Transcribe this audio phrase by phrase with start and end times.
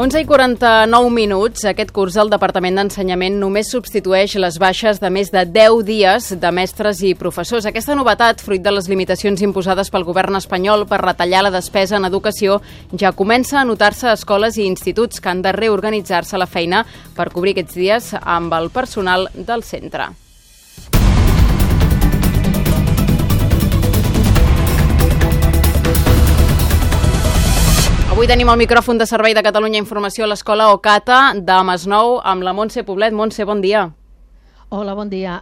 [0.00, 1.66] 11 i 49 minuts.
[1.68, 6.52] Aquest curs el Departament d'Ensenyament només substitueix les baixes de més de 10 dies de
[6.56, 7.66] mestres i professors.
[7.68, 12.08] Aquesta novetat, fruit de les limitacions imposades pel govern espanyol per retallar la despesa en
[12.08, 12.62] educació,
[12.96, 17.28] ja comença a notar-se a escoles i instituts que han de reorganitzar-se la feina per
[17.36, 20.08] cobrir aquests dies amb el personal del centre.
[28.20, 32.44] Avui tenim el micròfon de Servei de Catalunya Informació a l'Escola Ocata de Masnou amb
[32.44, 33.14] la Montse Poblet.
[33.16, 33.86] Montse, bon dia.
[34.68, 35.38] Hola, bon dia.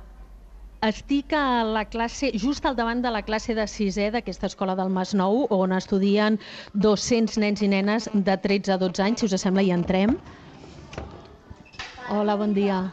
[0.87, 4.95] Estic a la classe, just al davant de la classe de sisè d'aquesta escola del
[4.95, 6.39] Masnou, on estudien
[6.87, 9.27] 200 nens i nenes de 13 a 12 anys.
[9.27, 10.15] Si us sembla, hi entrem.
[12.15, 12.85] Hola, bon dia.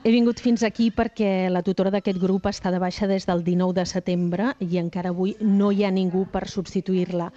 [0.00, 3.76] He vingut fins aquí perquè la tutora d'aquest grup està de baixa des del 19
[3.76, 7.34] de setembre i encara avui no hi ha ningú per substituir-la.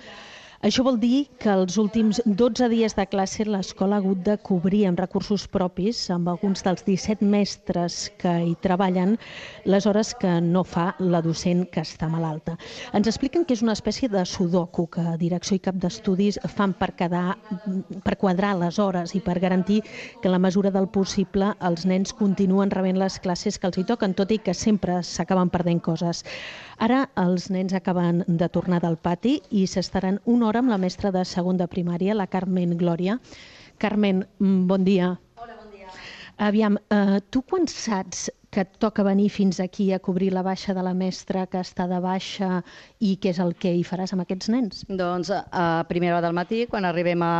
[0.61, 4.83] Això vol dir que els últims 12 dies de classe l'escola ha hagut de cobrir
[4.85, 9.15] amb recursos propis, amb alguns dels 17 mestres que hi treballen,
[9.65, 12.59] les hores que no fa la docent que està malalta.
[12.93, 16.91] Ens expliquen que és una espècie de sudoku que direcció i cap d'estudis fan per,
[16.93, 17.39] quedar,
[18.05, 22.13] per quadrar les hores i per garantir que en la mesura del possible els nens
[22.13, 26.21] continuen rebent les classes que els hi toquen, tot i que sempre s'acaben perdent coses.
[26.81, 31.11] Ara els nens acaben de tornar del pati i s'estaran una hora amb la mestra
[31.11, 33.19] de segon de primària, la Carmen Glòria.
[33.77, 35.19] Carmen, mm, bon dia.
[35.37, 35.87] Hola, bon dia.
[36.37, 40.73] Aviam, eh, tu quan saps que et toca venir fins aquí a cobrir la baixa
[40.73, 42.59] de la mestra que està de baixa
[42.99, 44.83] i què és el que hi faràs amb aquests nens?
[44.89, 47.31] Doncs a primera hora del matí, quan arribem a,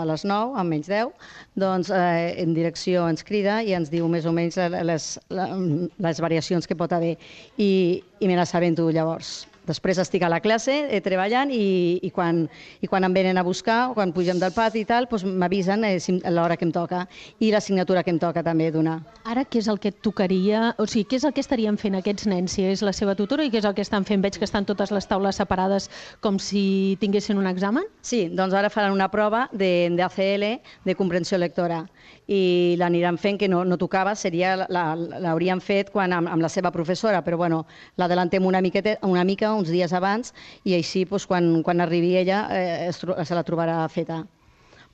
[0.00, 1.14] a les 9, a menys 10,
[1.56, 6.22] doncs eh, en direcció ens crida i ens diu més o menys les, les, les
[6.28, 7.16] variacions que pot haver
[7.56, 9.46] i, i me sabento llavors.
[9.64, 12.44] Després estic a la classe eh, treballant i, i, quan,
[12.84, 15.86] i quan em venen a buscar, o quan pugem del pati i tal, doncs m'avisen
[15.88, 15.96] eh,
[16.30, 17.04] l'hora que em toca
[17.40, 18.98] i l'assignatura que em toca també donar.
[19.24, 21.96] Ara què és el que et tocaria, o sigui, què és el que estarien fent
[21.96, 24.22] aquests nens, si és la seva tutora i què és el que estan fent?
[24.24, 25.88] Veig que estan totes les taules separades
[26.20, 27.88] com si tinguessin un examen?
[28.04, 30.52] Sí, doncs ara faran una prova d'ACL, de,
[30.84, 31.84] de comprensió lectora
[32.26, 36.70] i l'aniran fent, que no, no tocava, seria l'haurien fet quan, amb, amb la seva
[36.72, 37.64] professora, però bueno,
[38.00, 40.32] l'adelantem una, miqueta, una mica, uns dies abans,
[40.64, 44.22] i així doncs, quan, quan arribi ella eh, es, se la trobarà feta.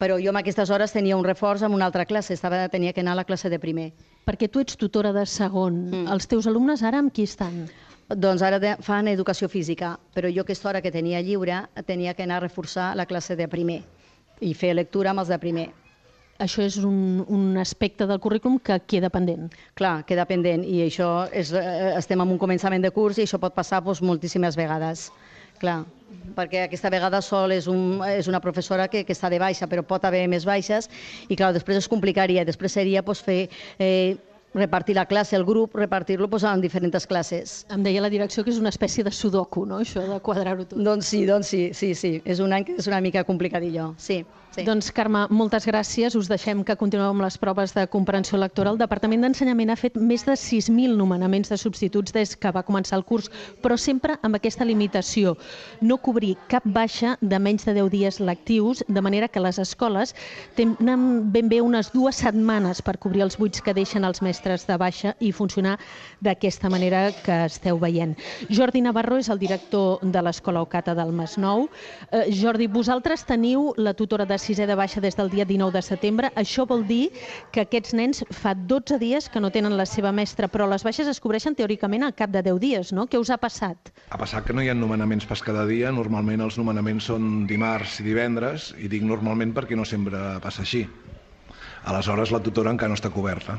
[0.01, 3.05] Però jo en aquestes hores tenia un reforç en una altra classe, estava, tenia que
[3.05, 3.91] anar a la classe de primer.
[4.27, 5.77] Perquè tu ets tutora de segon.
[5.91, 6.07] Mm.
[6.15, 7.67] Els teus alumnes ara amb qui estan?
[8.11, 12.41] Doncs ara fan educació física, però jo aquesta hora que tenia lliure tenia que anar
[12.41, 13.85] a reforçar la classe de primer
[14.41, 15.69] i fer lectura amb els de primer
[16.41, 19.51] això és un, un aspecte del currículum que queda pendent.
[19.79, 23.41] Clar, queda pendent i això és, eh, estem en un començament de curs i això
[23.43, 25.11] pot passar doncs, moltíssimes vegades.
[25.61, 25.83] Clar,
[26.37, 29.85] perquè aquesta vegada sol és, un, és una professora que, que està de baixa, però
[29.85, 30.89] pot haver més baixes
[31.29, 33.43] i clar, després es complicaria, després seria doncs, fer
[33.79, 34.17] eh,
[34.55, 37.67] repartir la classe, el grup, repartir-lo pues, en diferents classes.
[37.71, 40.81] Em deia la direcció que és una espècie de sudoku, no?, això de quadrar-ho tot.
[40.81, 42.19] Doncs sí, doncs sí, sí, sí.
[42.25, 44.25] És un any que és una mica complicadillo, sí.
[44.51, 44.65] Sí.
[44.67, 46.17] Doncs, Carme, moltes gràcies.
[46.19, 48.73] Us deixem que continueu amb les proves de comprensió lectora.
[48.75, 52.99] El Departament d'Ensenyament ha fet més de 6.000 nomenaments de substituts des que va començar
[52.99, 53.29] el curs,
[53.63, 55.37] però sempre amb aquesta limitació.
[55.81, 60.17] No cobrir cap baixa de menys de 10 dies lectius, de manera que les escoles
[60.59, 64.77] tenen ben bé unes dues setmanes per cobrir els buits que deixen els mestres de
[64.79, 65.79] baixa i funcionar
[66.21, 68.17] d'aquesta manera que esteu veient.
[68.49, 71.69] Jordi Navarro és el director de l'Escola Ocata del Masnou.
[72.11, 75.83] Eh, Jordi, vosaltres teniu la tutora de sisè de baixa des del dia 19 de
[75.83, 76.31] setembre.
[76.37, 77.11] Això vol dir
[77.53, 81.07] que aquests nens fa 12 dies que no tenen la seva mestra, però les baixes
[81.07, 83.07] es cobreixen teòricament al cap de 10 dies, no?
[83.07, 83.93] Què us ha passat?
[84.11, 85.93] Ha passat que no hi ha nomenaments pas cada dia.
[85.93, 90.87] Normalment els nomenaments són dimarts i divendres, i dic normalment perquè no sempre passa així.
[91.85, 93.57] Aleshores, la tutora encara no està coberta.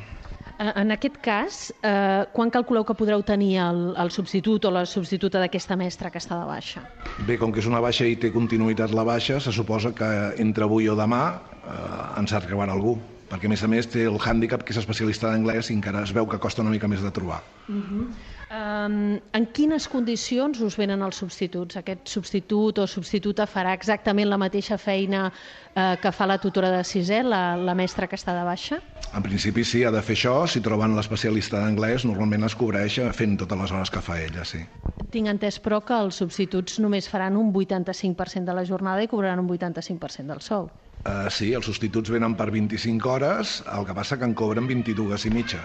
[0.61, 5.39] En aquest cas, eh, quan calculeu que podreu tenir el, el substitut o la substituta
[5.41, 6.83] d'aquesta mestra que està de baixa?
[7.25, 10.11] Bé, com que és una baixa i té continuïtat la baixa, se suposa que
[10.43, 12.99] entre avui o demà eh, ens arribarà algú
[13.31, 16.11] perquè a més a més té el hàndicap que és especialista d'anglès i encara es
[16.13, 17.39] veu que costa una mica més de trobar.
[17.69, 18.05] Uh -huh.
[18.51, 21.77] Um, en quines condicions us venen els substituts?
[21.79, 26.83] Aquest substitut o substituta farà exactament la mateixa feina uh, que fa la tutora de
[26.87, 28.81] sisè, la, la mestra que està de baixa?
[29.11, 30.35] En principi sí, ha de fer això.
[30.47, 34.63] Si troben l'especialista d'anglès, normalment es cobreix fent totes les hores que fa ella, sí.
[35.11, 39.41] Tinc entès, però, que els substituts només faran un 85% de la jornada i cobraran
[39.43, 40.69] un 85% del sou.
[41.01, 45.25] Uh, sí, els substituts venen per 25 hores, el que passa que en cobren 22
[45.25, 45.63] i mitja.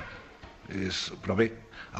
[0.72, 1.50] És, però bé,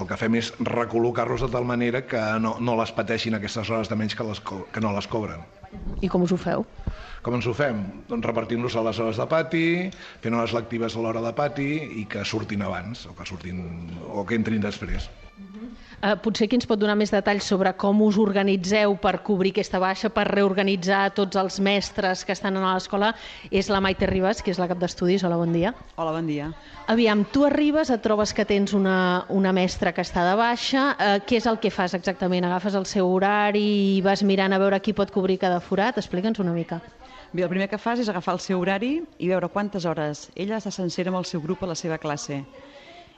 [0.01, 3.93] el que fem és recol·locar-los de tal manera que no, no les pateixin aquestes hores
[3.93, 5.45] de menys que, les, que no les cobren.
[6.03, 6.67] I com us ho feu?
[7.27, 7.81] Com ens ho fem?
[8.11, 9.67] Doncs repartint-los a les hores de pati,
[10.23, 11.71] fent hores lectives a l'hora de pati
[12.03, 13.65] i que surtin abans o que, surtin,
[14.07, 15.09] o que entrin després.
[15.37, 19.81] Uh, potser qui ens pot donar més detalls sobre com us organitzeu per cobrir aquesta
[19.83, 23.11] baixa, per reorganitzar tots els mestres que estan a l'escola,
[23.51, 25.25] és la Maite Ribas, que és la cap d'estudis.
[25.29, 25.75] Hola, bon dia.
[25.97, 26.49] Hola, bon dia.
[26.93, 28.99] Aviam, tu arribes, et trobes que tens una,
[29.29, 30.87] una mestra que està de baixa.
[30.95, 32.49] Uh, què és el que fas exactament?
[32.49, 33.67] Agafes el seu horari
[33.97, 36.01] i vas mirant a veure qui pot cobrir cada forat?
[36.01, 36.81] Explica'ns una mica.
[37.33, 40.57] Bé, el primer que fas és agafar el seu horari i veure quantes hores ella
[40.63, 42.45] està sencera amb el seu grup a la seva classe.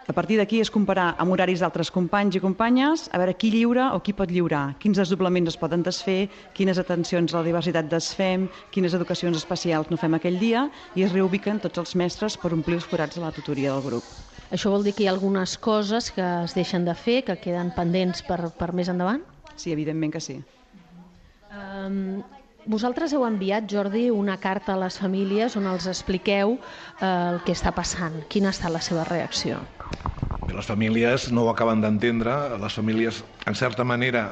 [0.08, 3.90] A partir d'aquí és comparar amb horaris d'altres companys i companyes, a veure qui lliura
[3.92, 8.46] o qui pot lliurar, quins desdoblaments es poden desfer, quines atencions a la diversitat desfem,
[8.72, 10.64] quines educacions especials no fem aquell dia,
[10.96, 14.08] i es reubiquen tots els mestres per omplir els forats a la tutoria del grup.
[14.48, 17.74] Això vol dir que hi ha algunes coses que es deixen de fer, que queden
[17.76, 19.20] pendents per, per més endavant?
[19.60, 20.40] Sí, evidentment que sí.
[21.52, 22.24] Um,
[22.68, 27.56] vosaltres heu enviat, Jordi, una carta a les famílies on els expliqueu eh, el que
[27.56, 28.20] està passant.
[28.28, 29.62] Quina ha estat la seva reacció?
[30.52, 34.30] Les famílies no ho acaben d'entendre, les famílies, en certa manera,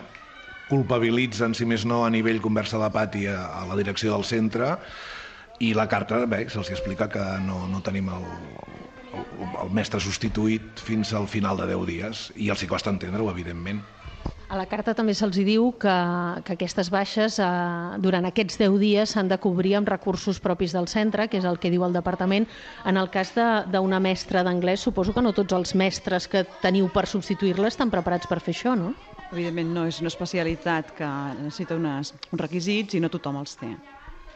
[0.71, 4.77] culpabilitzen, si més no, a nivell conversa de pati a, a la direcció del centre,
[5.61, 8.27] i la carta, bé, se'ls explica que no, no tenim el,
[9.17, 9.29] el,
[9.63, 13.85] el mestre substituït fins al final de 10 dies, i els hi costa entendre-ho, evidentment.
[14.47, 15.95] A la carta també se'ls diu que,
[16.47, 17.47] que aquestes baixes eh,
[18.03, 21.59] durant aquests 10 dies s'han de cobrir amb recursos propis del centre, que és el
[21.59, 22.47] que diu el departament.
[22.87, 27.09] En el cas d'una mestra d'anglès, suposo que no tots els mestres que teniu per
[27.11, 28.95] substituir-la estan preparats per fer això, no?
[29.33, 31.11] Evidentment no és una especialitat que
[31.43, 33.73] necessita unes, uns requisits i no tothom els té.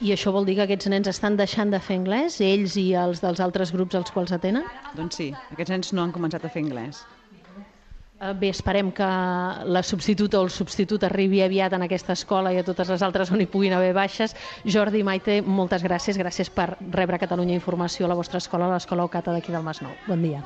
[0.00, 3.22] I això vol dir que aquests nens estan deixant de fer anglès, ells i els
[3.22, 4.66] dels altres grups als quals atenen?
[4.96, 7.04] Doncs sí, aquests nens no han començat a fer anglès.
[8.20, 9.06] Eh, bé, esperem que
[9.76, 13.32] la substituta o el substitut arribi aviat en aquesta escola i a totes les altres
[13.32, 14.36] on hi puguin haver baixes.
[14.76, 16.20] Jordi, Maite, moltes gràcies.
[16.20, 19.96] Gràcies per rebre Catalunya Informació a la vostra escola, a l'escola Ocata d'aquí del Masnou.
[20.06, 20.44] Bon dia.